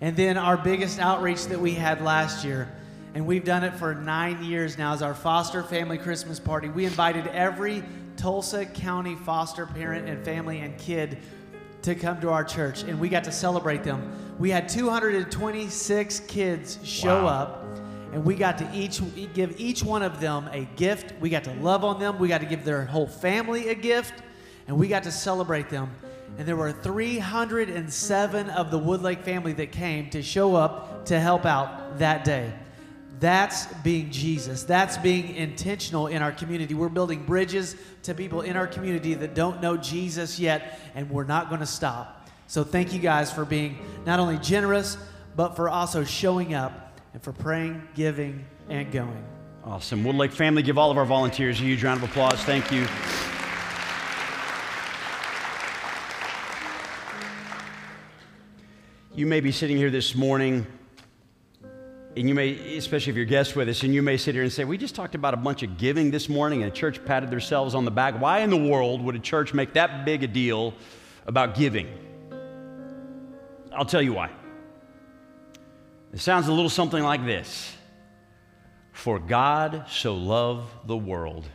[0.00, 2.68] And then our biggest outreach that we had last year
[3.16, 6.68] and we've done it for nine years now as our foster family Christmas party.
[6.68, 7.82] We invited every
[8.18, 11.16] Tulsa County foster parent and family and kid
[11.80, 14.12] to come to our church, and we got to celebrate them.
[14.38, 17.28] We had 226 kids show Wow.
[17.28, 17.64] up,
[18.12, 19.00] and we got to each
[19.32, 21.14] give each one of them a gift.
[21.18, 22.18] We got to love on them.
[22.18, 24.12] We got to give their whole family a gift,
[24.68, 25.90] and we got to celebrate them.
[26.36, 31.46] And there were 307 of the Woodlake family that came to show up to help
[31.46, 32.52] out that day.
[33.18, 34.64] That's being Jesus.
[34.64, 36.74] That's being intentional in our community.
[36.74, 41.24] We're building bridges to people in our community that don't know Jesus yet, and we're
[41.24, 42.28] not going to stop.
[42.46, 44.98] So, thank you guys for being not only generous,
[45.34, 49.24] but for also showing up and for praying, giving, and going.
[49.64, 50.04] Awesome.
[50.04, 52.40] Woodlake family, give all of our volunteers a huge round of applause.
[52.44, 52.86] Thank you.
[59.14, 60.66] You may be sitting here this morning,
[62.16, 64.52] and you may, especially if you're guests with us, and you may sit here and
[64.52, 67.30] say, We just talked about a bunch of giving this morning, and a church patted
[67.30, 68.18] themselves on the back.
[68.18, 70.74] Why in the world would a church make that big a deal
[71.26, 71.88] about giving?
[73.70, 74.30] I'll tell you why.
[76.14, 77.74] It sounds a little something like this.
[78.92, 81.46] For God so loved the world,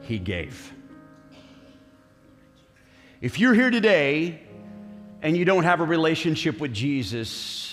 [0.00, 0.72] he gave.
[3.20, 4.40] If you're here today
[5.20, 7.69] and you don't have a relationship with Jesus,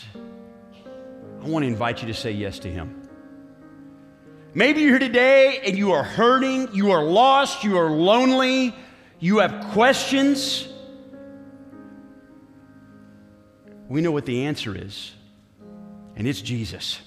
[1.41, 3.07] I want to invite you to say yes to him.
[4.53, 8.73] Maybe you're here today and you are hurting, you are lost, you are lonely,
[9.19, 10.67] you have questions.
[13.87, 15.13] We know what the answer is,
[16.15, 16.99] and it's Jesus.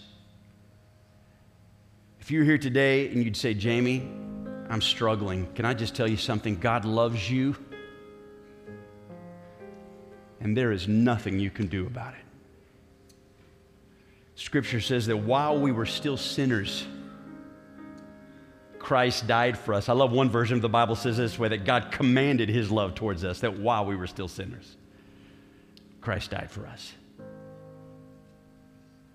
[2.20, 4.08] If you're here today and you'd say, Jamie,
[4.68, 6.56] I'm struggling, can I just tell you something?
[6.56, 7.56] God loves you,
[10.40, 12.29] and there is nothing you can do about it.
[14.40, 16.86] Scripture says that while we were still sinners,
[18.78, 19.90] Christ died for us.
[19.90, 22.94] I love one version of the Bible says this way that God commanded his love
[22.94, 24.76] towards us, that while we were still sinners,
[26.00, 26.94] Christ died for us.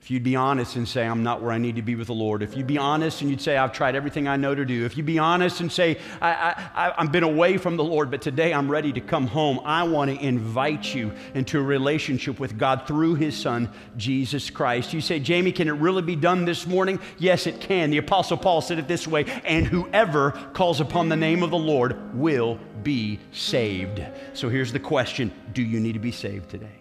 [0.05, 2.13] If you'd be honest and say, I'm not where I need to be with the
[2.13, 4.85] Lord, if you'd be honest and you'd say, I've tried everything I know to do,
[4.85, 8.21] if you'd be honest and say, I, I, I've been away from the Lord, but
[8.21, 12.55] today I'm ready to come home, I want to invite you into a relationship with
[12.55, 14.93] God through His Son, Jesus Christ.
[14.93, 16.99] You say, Jamie, can it really be done this morning?
[17.17, 17.89] Yes, it can.
[17.89, 21.57] The Apostle Paul said it this way and whoever calls upon the name of the
[21.57, 24.05] Lord will be saved.
[24.35, 26.77] So here's the question Do you need to be saved today?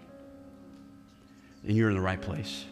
[1.62, 2.66] Then you're in the right place.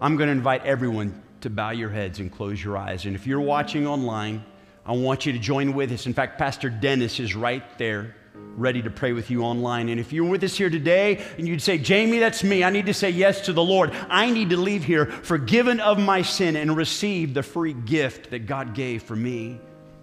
[0.00, 3.04] I'm going to invite everyone to bow your heads and close your eyes.
[3.04, 4.44] And if you're watching online,
[4.86, 6.06] I want you to join with us.
[6.06, 8.16] In fact, Pastor Dennis is right there,
[8.56, 9.90] ready to pray with you online.
[9.90, 12.86] And if you're with us here today and you'd say, Jamie, that's me, I need
[12.86, 13.92] to say yes to the Lord.
[14.08, 18.46] I need to leave here forgiven of my sin and receive the free gift that
[18.46, 19.60] God gave for me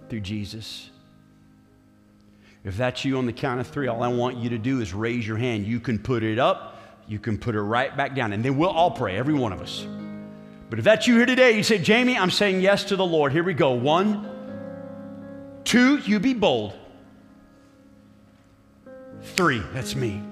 [0.08, 0.90] through Jesus.
[2.64, 4.94] If that's you on the count of three, all I want you to do is
[4.94, 5.66] raise your hand.
[5.66, 6.77] You can put it up,
[7.08, 9.60] you can put it right back down, and then we'll all pray, every one of
[9.60, 9.86] us.
[10.70, 13.32] But if that's you here today, you say, Jamie, I'm saying yes to the Lord.
[13.32, 13.72] Here we go.
[13.72, 14.28] One,
[15.64, 16.74] two, you be bold.
[19.22, 20.22] Three, that's me.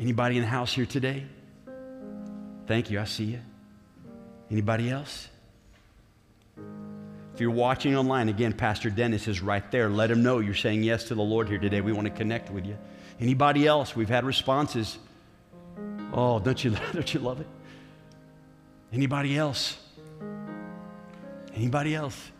[0.00, 1.26] Anybody in the house here today?
[2.66, 3.40] Thank you, I see you.
[4.50, 5.28] Anybody else?
[7.34, 9.88] If you're watching online, again, Pastor Dennis is right there.
[9.88, 11.80] Let him know you're saying yes to the Lord here today.
[11.80, 12.76] We want to connect with you.
[13.20, 13.94] Anybody else?
[13.94, 14.98] We've had responses.
[16.12, 17.46] Oh, don't you, don't you love it?
[18.92, 19.78] Anybody else?
[21.54, 22.30] Anybody else?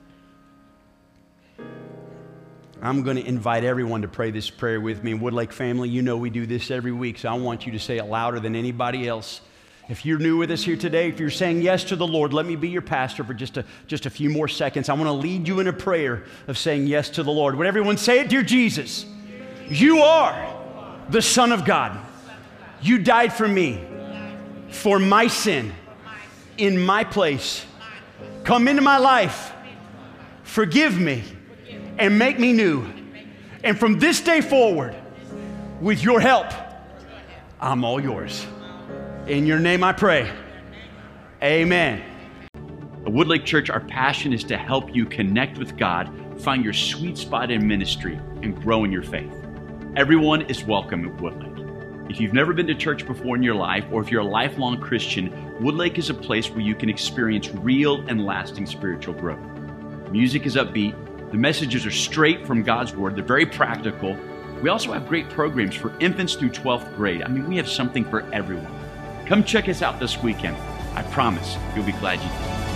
[2.80, 5.12] I'm going to invite everyone to pray this prayer with me.
[5.12, 7.98] Woodlake family, you know we do this every week, so I want you to say
[7.98, 9.40] it louder than anybody else.
[9.88, 12.46] If you're new with us here today, if you're saying yes to the Lord, let
[12.46, 14.88] me be your pastor for just a, just a few more seconds.
[14.88, 17.56] I want to lead you in a prayer of saying yes to the Lord.
[17.56, 18.28] Would everyone say it?
[18.28, 19.06] Dear Jesus,
[19.68, 20.56] you are
[21.08, 21.98] the Son of God.
[22.80, 23.84] You died for me,
[24.70, 25.72] for my sin,
[26.56, 27.64] in my place.
[28.44, 29.52] Come into my life,
[30.42, 31.22] forgive me,
[31.98, 32.86] and make me new.
[33.64, 34.94] And from this day forward,
[35.80, 36.46] with your help,
[37.60, 38.46] I'm all yours.
[39.26, 40.30] In your name I pray.
[41.42, 42.02] Amen.
[42.54, 46.10] At Woodlake Church, our passion is to help you connect with God,
[46.40, 49.32] find your sweet spot in ministry, and grow in your faith.
[49.96, 51.47] Everyone is welcome at Woodlake.
[52.08, 54.80] If you've never been to church before in your life, or if you're a lifelong
[54.80, 55.30] Christian,
[55.60, 59.38] Woodlake is a place where you can experience real and lasting spiritual growth.
[60.10, 60.94] Music is upbeat,
[61.30, 64.16] the messages are straight from God's Word, they're very practical.
[64.62, 67.22] We also have great programs for infants through 12th grade.
[67.22, 68.74] I mean, we have something for everyone.
[69.26, 70.56] Come check us out this weekend.
[70.94, 72.67] I promise you'll be glad you did.